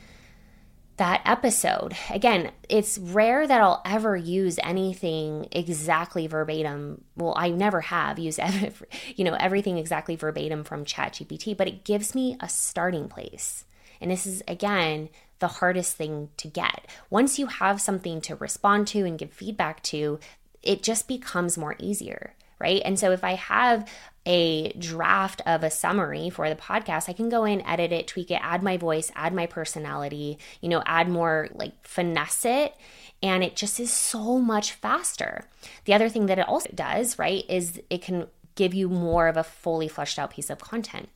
that 0.97 1.23
episode. 1.25 1.95
Again, 2.11 2.51
it's 2.69 2.99
rare 2.99 3.47
that 3.47 3.59
I'll 3.59 3.81
ever 3.83 4.15
use 4.15 4.59
anything 4.61 5.47
exactly 5.51 6.27
verbatim. 6.27 7.03
Well, 7.17 7.33
I 7.35 7.49
never 7.49 7.81
have 7.81 8.19
used 8.19 8.39
you 9.15 9.23
know 9.23 9.33
everything 9.33 9.79
exactly 9.79 10.15
verbatim 10.15 10.63
from 10.63 10.85
ChatGPT, 10.85 11.57
but 11.57 11.67
it 11.67 11.83
gives 11.83 12.13
me 12.13 12.37
a 12.39 12.47
starting 12.47 13.09
place. 13.09 13.65
And 13.99 14.11
this 14.11 14.27
is 14.27 14.43
again 14.47 15.09
the 15.39 15.47
hardest 15.47 15.97
thing 15.97 16.29
to 16.37 16.47
get. 16.47 16.85
Once 17.09 17.39
you 17.39 17.47
have 17.47 17.81
something 17.81 18.21
to 18.21 18.35
respond 18.35 18.85
to 18.89 19.05
and 19.05 19.17
give 19.17 19.33
feedback 19.33 19.81
to, 19.83 20.19
it 20.61 20.83
just 20.83 21.07
becomes 21.07 21.57
more 21.57 21.75
easier 21.79 22.35
right? 22.63 22.81
And 22.85 22.97
so 22.97 23.11
if 23.11 23.23
I 23.23 23.33
have 23.33 23.87
a 24.25 24.71
draft 24.73 25.41
of 25.45 25.63
a 25.63 25.69
summary 25.69 26.29
for 26.29 26.49
the 26.49 26.55
podcast, 26.55 27.09
I 27.09 27.13
can 27.13 27.27
go 27.27 27.43
in, 27.43 27.61
edit 27.67 27.91
it, 27.91 28.07
tweak 28.07 28.31
it, 28.31 28.39
add 28.41 28.63
my 28.63 28.77
voice, 28.77 29.11
add 29.15 29.33
my 29.33 29.45
personality, 29.45 30.39
you 30.61 30.69
know, 30.69 30.81
add 30.85 31.09
more 31.09 31.49
like 31.53 31.73
finesse 31.85 32.45
it. 32.45 32.73
And 33.21 33.43
it 33.43 33.57
just 33.57 33.79
is 33.79 33.91
so 33.91 34.39
much 34.39 34.71
faster. 34.71 35.45
The 35.85 35.93
other 35.93 36.07
thing 36.07 36.27
that 36.27 36.39
it 36.39 36.47
also 36.47 36.69
does, 36.73 37.19
right, 37.19 37.43
is 37.49 37.81
it 37.89 38.01
can 38.01 38.27
give 38.55 38.73
you 38.73 38.87
more 38.87 39.27
of 39.27 39.35
a 39.35 39.43
fully 39.43 39.89
fleshed 39.89 40.17
out 40.17 40.31
piece 40.31 40.49
of 40.49 40.59
content. 40.59 41.09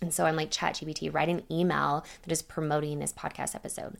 And 0.00 0.14
so 0.14 0.24
I'm 0.26 0.36
like, 0.36 0.50
ChatGPT, 0.50 1.12
write 1.12 1.28
an 1.28 1.42
email 1.50 2.04
that 2.22 2.32
is 2.32 2.42
promoting 2.42 2.98
this 3.00 3.12
podcast 3.12 3.54
episode. 3.54 3.96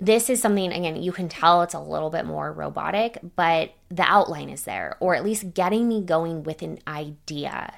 This 0.00 0.30
is 0.30 0.40
something, 0.40 0.72
again, 0.72 1.02
you 1.02 1.10
can 1.10 1.28
tell 1.28 1.62
it's 1.62 1.74
a 1.74 1.80
little 1.80 2.10
bit 2.10 2.24
more 2.24 2.52
robotic, 2.52 3.18
but 3.34 3.72
the 3.88 4.04
outline 4.04 4.48
is 4.48 4.62
there, 4.62 4.96
or 5.00 5.16
at 5.16 5.24
least 5.24 5.54
getting 5.54 5.88
me 5.88 6.02
going 6.02 6.44
with 6.44 6.62
an 6.62 6.78
idea. 6.86 7.74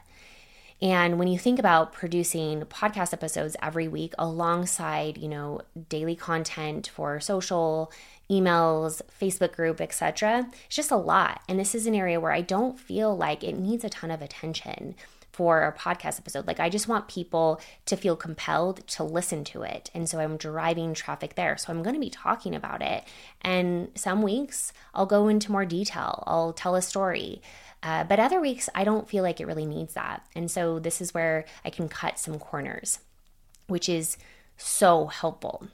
And 0.82 1.18
when 1.18 1.28
you 1.28 1.38
think 1.38 1.58
about 1.58 1.92
producing 1.92 2.62
podcast 2.62 3.12
episodes 3.12 3.56
every 3.62 3.88
week 3.88 4.14
alongside, 4.18 5.18
you 5.18 5.28
know, 5.28 5.60
daily 5.88 6.16
content 6.16 6.88
for 6.88 7.20
social, 7.20 7.92
emails, 8.30 9.02
Facebook 9.20 9.52
group, 9.52 9.80
etc., 9.80 10.46
it's 10.66 10.76
just 10.76 10.90
a 10.90 10.96
lot. 10.96 11.42
And 11.48 11.58
this 11.58 11.74
is 11.74 11.86
an 11.86 11.94
area 11.94 12.20
where 12.20 12.32
I 12.32 12.40
don't 12.40 12.78
feel 12.78 13.16
like 13.16 13.44
it 13.44 13.58
needs 13.58 13.84
a 13.84 13.90
ton 13.90 14.10
of 14.10 14.22
attention 14.22 14.94
for 15.40 15.62
a 15.62 15.72
podcast 15.72 16.18
episode. 16.18 16.46
Like, 16.46 16.60
I 16.60 16.68
just 16.68 16.86
want 16.86 17.08
people 17.08 17.62
to 17.86 17.96
feel 17.96 18.14
compelled 18.14 18.86
to 18.88 19.02
listen 19.02 19.42
to 19.44 19.62
it. 19.62 19.90
And 19.94 20.06
so 20.06 20.20
I'm 20.20 20.36
driving 20.36 20.92
traffic 20.92 21.34
there. 21.34 21.56
So 21.56 21.72
I'm 21.72 21.82
going 21.82 21.94
to 21.94 22.00
be 22.00 22.10
talking 22.10 22.54
about 22.54 22.82
it. 22.82 23.04
And 23.40 23.88
some 23.94 24.20
weeks 24.20 24.74
I'll 24.92 25.06
go 25.06 25.28
into 25.28 25.50
more 25.50 25.64
detail, 25.64 26.24
I'll 26.26 26.52
tell 26.52 26.74
a 26.74 26.82
story. 26.82 27.40
Uh, 27.82 28.04
but 28.04 28.20
other 28.20 28.38
weeks, 28.38 28.68
I 28.74 28.84
don't 28.84 29.08
feel 29.08 29.22
like 29.22 29.40
it 29.40 29.46
really 29.46 29.64
needs 29.64 29.94
that. 29.94 30.26
And 30.36 30.50
so 30.50 30.78
this 30.78 31.00
is 31.00 31.14
where 31.14 31.46
I 31.64 31.70
can 31.70 31.88
cut 31.88 32.18
some 32.18 32.38
corners, 32.38 32.98
which 33.66 33.88
is 33.88 34.18
so 34.58 35.06
helpful. 35.06 35.68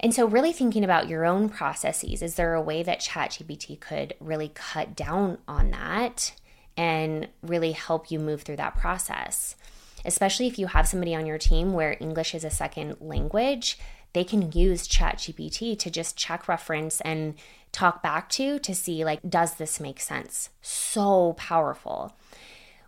And 0.00 0.14
so, 0.14 0.26
really 0.26 0.54
thinking 0.54 0.84
about 0.84 1.10
your 1.10 1.26
own 1.26 1.50
processes, 1.50 2.22
is 2.22 2.36
there 2.36 2.54
a 2.54 2.62
way 2.62 2.82
that 2.82 3.00
ChatGPT 3.00 3.78
could 3.78 4.14
really 4.20 4.50
cut 4.54 4.96
down 4.96 5.36
on 5.46 5.70
that 5.72 6.32
and 6.76 7.28
really 7.42 7.72
help 7.72 8.10
you 8.10 8.18
move 8.18 8.42
through 8.42 8.56
that 8.56 8.76
process. 8.76 9.56
Especially 10.04 10.46
if 10.46 10.58
you 10.58 10.68
have 10.68 10.86
somebody 10.86 11.14
on 11.14 11.26
your 11.26 11.38
team 11.38 11.72
where 11.72 11.96
English 12.00 12.34
is 12.34 12.44
a 12.44 12.50
second 12.50 12.96
language, 13.00 13.78
they 14.12 14.24
can 14.24 14.52
use 14.52 14.88
ChatGPT 14.88 15.78
to 15.78 15.90
just 15.90 16.16
check 16.16 16.48
reference 16.48 17.00
and 17.00 17.34
talk 17.72 18.02
back 18.02 18.30
to 18.30 18.58
to 18.60 18.74
see 18.74 19.04
like 19.04 19.20
does 19.28 19.56
this 19.56 19.80
make 19.80 20.00
sense? 20.00 20.48
So 20.62 21.34
powerful. 21.34 22.16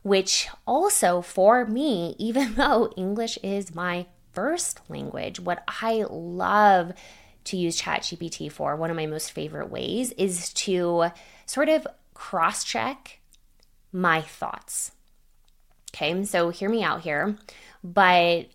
Which 0.02 0.49
also 0.66 1.21
for 1.21 1.66
me, 1.66 2.14
even 2.18 2.54
though 2.54 2.92
English 2.97 3.38
is 3.42 3.75
my 3.75 4.07
first 4.33 4.80
language, 4.88 5.40
what 5.40 5.64
I 5.83 6.04
love 6.09 6.92
to 7.45 7.57
use 7.57 7.80
ChatGPT 7.80 8.50
for, 8.50 8.76
one 8.76 8.90
of 8.90 8.97
my 8.97 9.07
most 9.07 9.33
favorite 9.33 9.71
ways 9.71 10.12
is 10.12 10.52
to 10.54 11.11
sort 11.47 11.68
of 11.68 11.87
cross 12.14 12.64
check 12.64 13.18
my 13.92 14.21
thoughts. 14.21 14.92
Okay, 15.95 16.25
so 16.25 16.50
hear 16.50 16.68
me 16.68 16.83
out 16.83 17.02
here. 17.02 17.37
But 17.83 18.49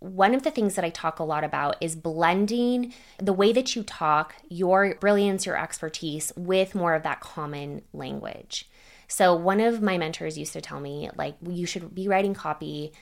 one 0.00 0.34
of 0.34 0.42
the 0.42 0.50
things 0.50 0.74
that 0.74 0.84
I 0.84 0.90
talk 0.90 1.18
a 1.18 1.24
lot 1.24 1.44
about 1.44 1.76
is 1.80 1.94
blending 1.94 2.94
the 3.18 3.32
way 3.32 3.52
that 3.52 3.76
you 3.76 3.82
talk, 3.82 4.34
your 4.48 4.94
brilliance, 4.96 5.46
your 5.46 5.62
expertise, 5.62 6.32
with 6.36 6.74
more 6.74 6.94
of 6.94 7.02
that 7.02 7.20
common 7.20 7.82
language. 7.92 8.68
So, 9.08 9.34
one 9.34 9.60
of 9.60 9.82
my 9.82 9.98
mentors 9.98 10.38
used 10.38 10.52
to 10.54 10.60
tell 10.60 10.80
me, 10.80 11.10
like, 11.16 11.34
you 11.46 11.66
should 11.66 11.94
be 11.94 12.08
writing 12.08 12.32
copy 12.32 12.92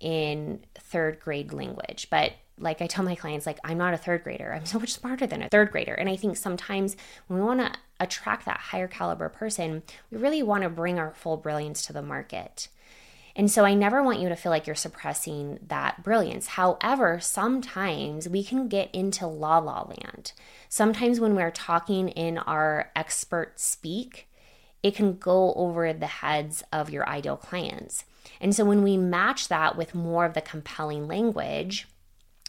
in 0.00 0.60
third 0.74 1.20
grade 1.20 1.52
language. 1.52 2.08
But 2.10 2.32
like 2.58 2.82
I 2.82 2.86
tell 2.86 3.04
my 3.04 3.14
clients, 3.14 3.46
like, 3.46 3.58
I'm 3.64 3.78
not 3.78 3.94
a 3.94 3.98
third 3.98 4.22
grader. 4.22 4.52
I'm 4.52 4.66
so 4.66 4.78
much 4.78 4.92
smarter 4.92 5.26
than 5.26 5.42
a 5.42 5.48
third 5.48 5.70
grader. 5.70 5.94
And 5.94 6.08
I 6.08 6.16
think 6.16 6.36
sometimes 6.36 6.96
when 7.26 7.38
we 7.38 7.44
want 7.44 7.60
to 7.60 7.72
attract 8.00 8.46
that 8.46 8.58
higher 8.58 8.88
caliber 8.88 9.28
person, 9.28 9.82
we 10.10 10.18
really 10.18 10.42
want 10.42 10.64
to 10.64 10.70
bring 10.70 10.98
our 10.98 11.12
full 11.12 11.36
brilliance 11.36 11.82
to 11.82 11.92
the 11.92 12.02
market. 12.02 12.68
And 13.36 13.50
so 13.50 13.64
I 13.64 13.74
never 13.74 14.02
want 14.02 14.18
you 14.18 14.28
to 14.28 14.36
feel 14.36 14.50
like 14.50 14.66
you're 14.66 14.74
suppressing 14.74 15.60
that 15.68 16.02
brilliance. 16.02 16.48
However, 16.48 17.20
sometimes 17.20 18.28
we 18.28 18.42
can 18.42 18.68
get 18.68 18.92
into 18.92 19.26
la 19.26 19.58
la 19.58 19.82
land. 19.82 20.32
Sometimes 20.68 21.20
when 21.20 21.36
we're 21.36 21.52
talking 21.52 22.08
in 22.08 22.38
our 22.38 22.90
expert 22.96 23.60
speak, 23.60 24.28
it 24.82 24.94
can 24.94 25.16
go 25.16 25.52
over 25.54 25.92
the 25.92 26.06
heads 26.06 26.64
of 26.72 26.90
your 26.90 27.08
ideal 27.08 27.36
clients. 27.36 28.04
And 28.40 28.54
so 28.54 28.64
when 28.64 28.82
we 28.82 28.96
match 28.96 29.48
that 29.48 29.76
with 29.76 29.94
more 29.94 30.24
of 30.24 30.34
the 30.34 30.40
compelling 30.40 31.06
language, 31.06 31.86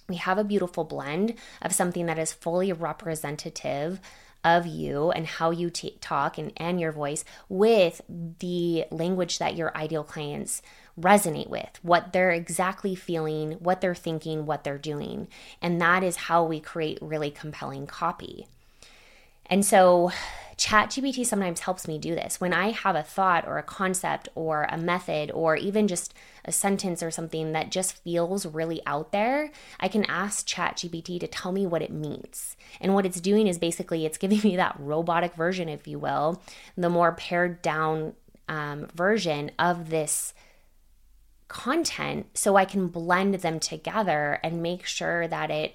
we 0.08 0.16
have 0.18 0.38
a 0.38 0.44
beautiful 0.44 0.84
blend 0.84 1.36
of 1.62 1.74
something 1.74 2.06
that 2.08 2.20
is 2.20 2.34
fully 2.34 2.74
representative 2.74 4.00
of 4.44 4.66
you 4.66 5.12
and 5.12 5.28
how 5.28 5.52
you 5.52 5.70
t- 5.70 5.98
talk 6.02 6.38
and, 6.38 6.52
and 6.58 6.80
your 6.80 6.92
voice 6.92 7.24
with 7.50 8.02
the 8.10 8.86
language 8.92 9.40
that 9.40 9.56
your 9.56 9.76
ideal 9.76 10.04
clients 10.04 10.62
resonate 11.00 11.50
with, 11.50 11.80
what 11.82 12.14
they're 12.14 12.32
exactly 12.32 12.96
feeling, 12.96 13.54
what 13.54 13.82
they're 13.82 13.96
thinking, 13.96 14.46
what 14.46 14.64
they're 14.64 14.78
doing. 14.78 15.28
And 15.62 15.80
that 15.82 16.04
is 16.04 16.16
how 16.16 16.44
we 16.44 16.60
create 16.60 17.00
really 17.02 17.32
compelling 17.32 17.88
copy. 17.88 18.48
And 19.46 19.66
so 19.66 20.12
ChatGPT 20.62 21.26
sometimes 21.26 21.62
helps 21.62 21.88
me 21.88 21.98
do 21.98 22.14
this. 22.14 22.40
When 22.40 22.54
I 22.54 22.70
have 22.70 22.96
a 22.96 23.02
thought 23.02 23.48
or 23.48 23.58
a 23.58 23.64
concept 23.64 24.30
or 24.36 24.68
a 24.70 24.78
method 24.78 25.32
or 25.32 25.56
even 25.56 25.88
just 25.88 26.14
a 26.46 26.52
sentence 26.52 27.02
or 27.02 27.10
something 27.10 27.52
that 27.54 27.72
just 27.72 27.94
feels 28.04 28.46
really 28.46 28.80
out 28.86 29.12
there, 29.12 29.50
I 29.80 29.88
can 29.88 30.06
ask 30.06 30.46
ChatGPT 30.46 31.20
to 31.20 31.26
tell 31.26 31.52
me 31.52 31.66
what 31.66 31.82
it 31.82 31.92
means. 31.92 32.56
And 32.80 32.94
what 32.94 33.08
it's 33.08 33.20
doing 33.20 33.48
is 33.48 33.58
basically 33.58 34.06
it's 34.06 34.20
giving 34.20 34.40
me 34.44 34.56
that 34.56 34.76
robotic 34.78 35.34
version, 35.34 35.68
if 35.68 35.88
you 35.88 35.98
will, 35.98 36.44
the 36.78 36.90
more 36.90 37.14
pared 37.14 37.64
down 37.64 38.14
um, 38.48 38.88
version 38.94 39.50
of 39.58 39.90
this 39.90 40.36
content 41.48 42.28
so 42.38 42.56
I 42.56 42.66
can 42.66 42.88
blend 42.88 43.34
them 43.34 43.60
together 43.60 44.40
and 44.44 44.62
make 44.62 44.86
sure 44.86 45.28
that 45.28 45.50
it 45.50 45.74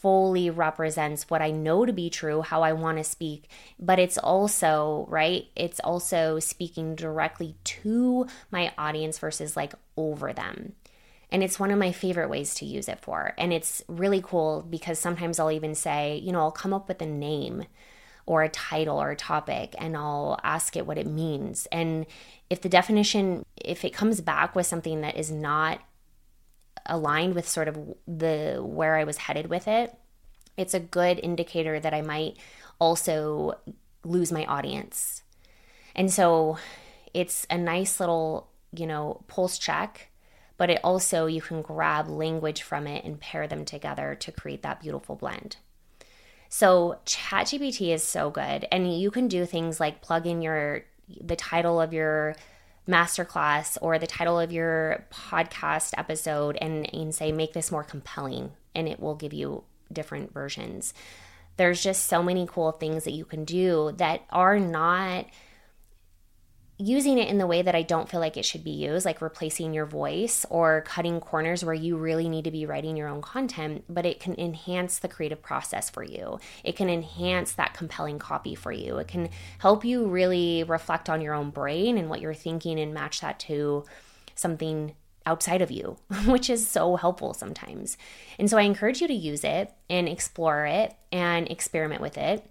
fully 0.00 0.50
represents 0.50 1.28
what 1.28 1.42
I 1.42 1.50
know 1.50 1.84
to 1.84 1.92
be 1.92 2.10
true, 2.10 2.42
how 2.42 2.62
I 2.62 2.72
want 2.72 2.98
to 2.98 3.04
speak, 3.04 3.50
but 3.78 3.98
it's 3.98 4.18
also, 4.18 5.06
right? 5.08 5.46
It's 5.54 5.80
also 5.80 6.38
speaking 6.38 6.94
directly 6.94 7.54
to 7.64 8.26
my 8.50 8.72
audience 8.78 9.18
versus 9.18 9.56
like 9.56 9.74
over 9.96 10.32
them. 10.32 10.72
And 11.30 11.44
it's 11.44 11.60
one 11.60 11.70
of 11.70 11.78
my 11.78 11.92
favorite 11.92 12.30
ways 12.30 12.54
to 12.56 12.64
use 12.64 12.88
it 12.88 13.00
for. 13.00 13.34
And 13.38 13.52
it's 13.52 13.82
really 13.88 14.20
cool 14.20 14.66
because 14.68 14.98
sometimes 14.98 15.38
I'll 15.38 15.52
even 15.52 15.74
say, 15.74 16.16
you 16.18 16.32
know, 16.32 16.40
I'll 16.40 16.50
come 16.50 16.72
up 16.72 16.88
with 16.88 17.00
a 17.02 17.06
name 17.06 17.66
or 18.26 18.42
a 18.42 18.48
title 18.48 19.00
or 19.00 19.10
a 19.10 19.16
topic 19.16 19.74
and 19.78 19.96
I'll 19.96 20.38
ask 20.42 20.76
it 20.76 20.86
what 20.86 20.98
it 20.98 21.06
means. 21.06 21.66
And 21.70 22.06
if 22.48 22.60
the 22.62 22.68
definition, 22.68 23.44
if 23.56 23.84
it 23.84 23.92
comes 23.92 24.20
back 24.20 24.56
with 24.56 24.66
something 24.66 25.02
that 25.02 25.16
is 25.16 25.30
not 25.30 25.80
aligned 26.90 27.34
with 27.34 27.48
sort 27.48 27.68
of 27.68 27.78
the 28.06 28.58
where 28.62 28.96
I 28.96 29.04
was 29.04 29.16
headed 29.16 29.46
with 29.46 29.66
it, 29.66 29.94
it's 30.56 30.74
a 30.74 30.80
good 30.80 31.18
indicator 31.22 31.80
that 31.80 31.94
I 31.94 32.02
might 32.02 32.36
also 32.78 33.58
lose 34.04 34.32
my 34.32 34.44
audience. 34.44 35.22
And 35.94 36.12
so 36.12 36.58
it's 37.14 37.46
a 37.48 37.56
nice 37.56 38.00
little, 38.00 38.50
you 38.72 38.86
know, 38.86 39.22
pulse 39.26 39.58
check, 39.58 40.10
but 40.56 40.70
it 40.70 40.80
also 40.84 41.26
you 41.26 41.40
can 41.40 41.62
grab 41.62 42.08
language 42.08 42.62
from 42.62 42.86
it 42.86 43.04
and 43.04 43.20
pair 43.20 43.46
them 43.46 43.64
together 43.64 44.14
to 44.20 44.32
create 44.32 44.62
that 44.62 44.80
beautiful 44.80 45.16
blend. 45.16 45.56
So 46.48 46.98
ChatGPT 47.06 47.94
is 47.94 48.02
so 48.02 48.30
good 48.30 48.66
and 48.70 48.98
you 49.00 49.10
can 49.10 49.28
do 49.28 49.46
things 49.46 49.78
like 49.78 50.02
plug 50.02 50.26
in 50.26 50.42
your 50.42 50.84
the 51.20 51.36
title 51.36 51.80
of 51.80 51.92
your 51.92 52.36
masterclass 52.88 53.78
or 53.80 53.98
the 53.98 54.06
title 54.06 54.38
of 54.38 54.52
your 54.52 55.06
podcast 55.10 55.92
episode 55.96 56.56
and, 56.60 56.92
and 56.94 57.14
say, 57.14 57.32
make 57.32 57.52
this 57.52 57.70
more 57.70 57.84
compelling, 57.84 58.52
and 58.74 58.88
it 58.88 59.00
will 59.00 59.14
give 59.14 59.32
you 59.32 59.64
different 59.92 60.32
versions. 60.32 60.94
There's 61.56 61.82
just 61.82 62.06
so 62.06 62.22
many 62.22 62.46
cool 62.46 62.72
things 62.72 63.04
that 63.04 63.12
you 63.12 63.24
can 63.24 63.44
do 63.44 63.92
that 63.96 64.22
are 64.30 64.58
not 64.58 65.26
using 66.80 67.18
it 67.18 67.28
in 67.28 67.36
the 67.36 67.46
way 67.46 67.60
that 67.60 67.74
I 67.74 67.82
don't 67.82 68.08
feel 68.08 68.20
like 68.20 68.38
it 68.38 68.44
should 68.44 68.64
be 68.64 68.70
used, 68.70 69.04
like 69.04 69.20
replacing 69.20 69.74
your 69.74 69.84
voice 69.84 70.46
or 70.48 70.80
cutting 70.86 71.20
corners 71.20 71.62
where 71.62 71.74
you 71.74 71.98
really 71.98 72.28
need 72.28 72.44
to 72.44 72.50
be 72.50 72.64
writing 72.64 72.96
your 72.96 73.08
own 73.08 73.20
content, 73.20 73.84
but 73.88 74.06
it 74.06 74.18
can 74.18 74.34
enhance 74.40 74.98
the 74.98 75.08
creative 75.08 75.42
process 75.42 75.90
for 75.90 76.02
you. 76.02 76.40
It 76.64 76.76
can 76.76 76.88
enhance 76.88 77.52
that 77.52 77.74
compelling 77.74 78.18
copy 78.18 78.54
for 78.54 78.72
you. 78.72 78.96
It 78.96 79.08
can 79.08 79.28
help 79.58 79.84
you 79.84 80.06
really 80.06 80.64
reflect 80.64 81.10
on 81.10 81.20
your 81.20 81.34
own 81.34 81.50
brain 81.50 81.98
and 81.98 82.08
what 82.08 82.22
you're 82.22 82.32
thinking 82.32 82.80
and 82.80 82.94
match 82.94 83.20
that 83.20 83.38
to 83.40 83.84
something 84.34 84.94
outside 85.26 85.60
of 85.60 85.70
you, 85.70 85.98
which 86.26 86.48
is 86.48 86.66
so 86.66 86.96
helpful 86.96 87.34
sometimes. 87.34 87.98
And 88.38 88.48
so 88.48 88.56
I 88.56 88.62
encourage 88.62 89.02
you 89.02 89.06
to 89.06 89.14
use 89.14 89.44
it 89.44 89.70
and 89.90 90.08
explore 90.08 90.64
it 90.64 90.96
and 91.12 91.46
experiment 91.50 92.00
with 92.00 92.16
it 92.16 92.50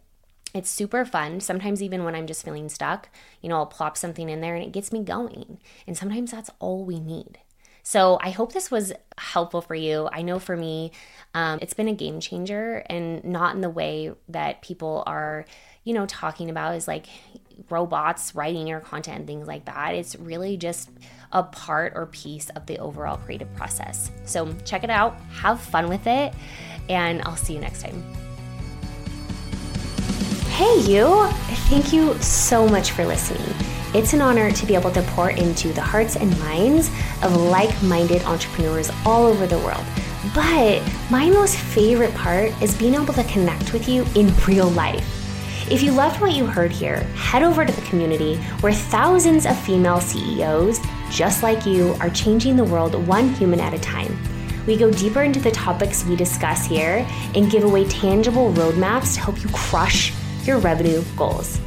it's 0.53 0.69
super 0.69 1.05
fun. 1.05 1.39
Sometimes, 1.39 1.81
even 1.83 2.03
when 2.03 2.15
I'm 2.15 2.27
just 2.27 2.43
feeling 2.43 2.69
stuck, 2.69 3.09
you 3.41 3.49
know, 3.49 3.57
I'll 3.57 3.65
plop 3.65 3.97
something 3.97 4.29
in 4.29 4.41
there 4.41 4.55
and 4.55 4.63
it 4.63 4.71
gets 4.71 4.91
me 4.91 5.03
going. 5.03 5.59
And 5.85 5.97
sometimes 5.97 6.31
that's 6.31 6.49
all 6.59 6.85
we 6.85 6.99
need. 6.99 7.39
So, 7.83 8.19
I 8.21 8.31
hope 8.31 8.53
this 8.53 8.71
was 8.71 8.93
helpful 9.17 9.61
for 9.61 9.75
you. 9.75 10.09
I 10.11 10.21
know 10.21 10.39
for 10.39 10.55
me, 10.57 10.91
um, 11.33 11.59
it's 11.61 11.73
been 11.73 11.87
a 11.87 11.93
game 11.93 12.19
changer 12.19 12.83
and 12.89 13.23
not 13.23 13.55
in 13.55 13.61
the 13.61 13.69
way 13.69 14.11
that 14.29 14.61
people 14.61 15.03
are, 15.05 15.45
you 15.83 15.93
know, 15.93 16.05
talking 16.05 16.49
about 16.49 16.75
is 16.75 16.87
like 16.87 17.05
robots 17.69 18.35
writing 18.35 18.67
your 18.67 18.79
content 18.79 19.17
and 19.17 19.27
things 19.27 19.47
like 19.47 19.65
that. 19.65 19.95
It's 19.95 20.15
really 20.15 20.57
just 20.57 20.89
a 21.31 21.43
part 21.43 21.93
or 21.95 22.07
piece 22.07 22.49
of 22.51 22.65
the 22.65 22.77
overall 22.79 23.17
creative 23.17 23.53
process. 23.55 24.11
So, 24.25 24.51
check 24.65 24.83
it 24.83 24.89
out, 24.89 25.19
have 25.31 25.59
fun 25.59 25.89
with 25.89 26.07
it, 26.07 26.33
and 26.89 27.21
I'll 27.21 27.35
see 27.35 27.53
you 27.53 27.59
next 27.59 27.83
time. 27.83 28.28
Hey, 30.59 30.81
you! 30.81 31.25
Thank 31.69 31.93
you 31.93 32.21
so 32.21 32.67
much 32.67 32.91
for 32.91 33.05
listening. 33.05 33.55
It's 33.93 34.11
an 34.11 34.19
honor 34.19 34.51
to 34.51 34.65
be 34.65 34.75
able 34.75 34.91
to 34.91 35.01
pour 35.03 35.29
into 35.29 35.71
the 35.71 35.79
hearts 35.79 36.17
and 36.17 36.37
minds 36.37 36.89
of 37.23 37.33
like 37.33 37.81
minded 37.81 38.23
entrepreneurs 38.23 38.91
all 39.05 39.25
over 39.25 39.47
the 39.47 39.57
world. 39.59 39.85
But 40.35 40.81
my 41.09 41.29
most 41.29 41.55
favorite 41.55 42.13
part 42.13 42.51
is 42.61 42.77
being 42.77 42.95
able 42.95 43.13
to 43.13 43.23
connect 43.23 43.71
with 43.71 43.87
you 43.87 44.05
in 44.15 44.35
real 44.45 44.69
life. 44.71 45.71
If 45.71 45.81
you 45.81 45.93
loved 45.93 46.19
what 46.19 46.33
you 46.33 46.45
heard 46.45 46.73
here, 46.73 47.03
head 47.15 47.41
over 47.41 47.63
to 47.63 47.71
the 47.71 47.87
community 47.87 48.35
where 48.59 48.73
thousands 48.73 49.45
of 49.45 49.57
female 49.57 50.01
CEOs, 50.01 50.81
just 51.09 51.41
like 51.41 51.65
you, 51.65 51.95
are 52.01 52.09
changing 52.09 52.57
the 52.57 52.65
world 52.65 52.95
one 53.07 53.29
human 53.29 53.61
at 53.61 53.73
a 53.73 53.79
time. 53.79 54.13
We 54.67 54.75
go 54.75 54.91
deeper 54.91 55.21
into 55.21 55.39
the 55.39 55.51
topics 55.51 56.03
we 56.03 56.17
discuss 56.17 56.65
here 56.65 57.07
and 57.33 57.49
give 57.49 57.63
away 57.63 57.85
tangible 57.87 58.51
roadmaps 58.51 59.13
to 59.13 59.21
help 59.21 59.41
you 59.41 59.47
crush 59.53 60.11
your 60.47 60.59
revenue 60.59 61.03
goals. 61.15 61.59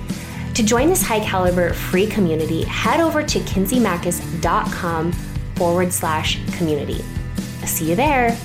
To 0.54 0.62
join 0.62 0.88
this 0.88 1.02
high 1.02 1.20
caliber 1.20 1.72
free 1.72 2.06
community, 2.06 2.64
head 2.64 3.00
over 3.00 3.22
to 3.22 3.38
kinseymachos.com 3.40 5.12
forward 5.56 5.92
slash 5.92 6.38
community. 6.56 7.02
See 7.64 7.88
you 7.88 7.96
there. 7.96 8.36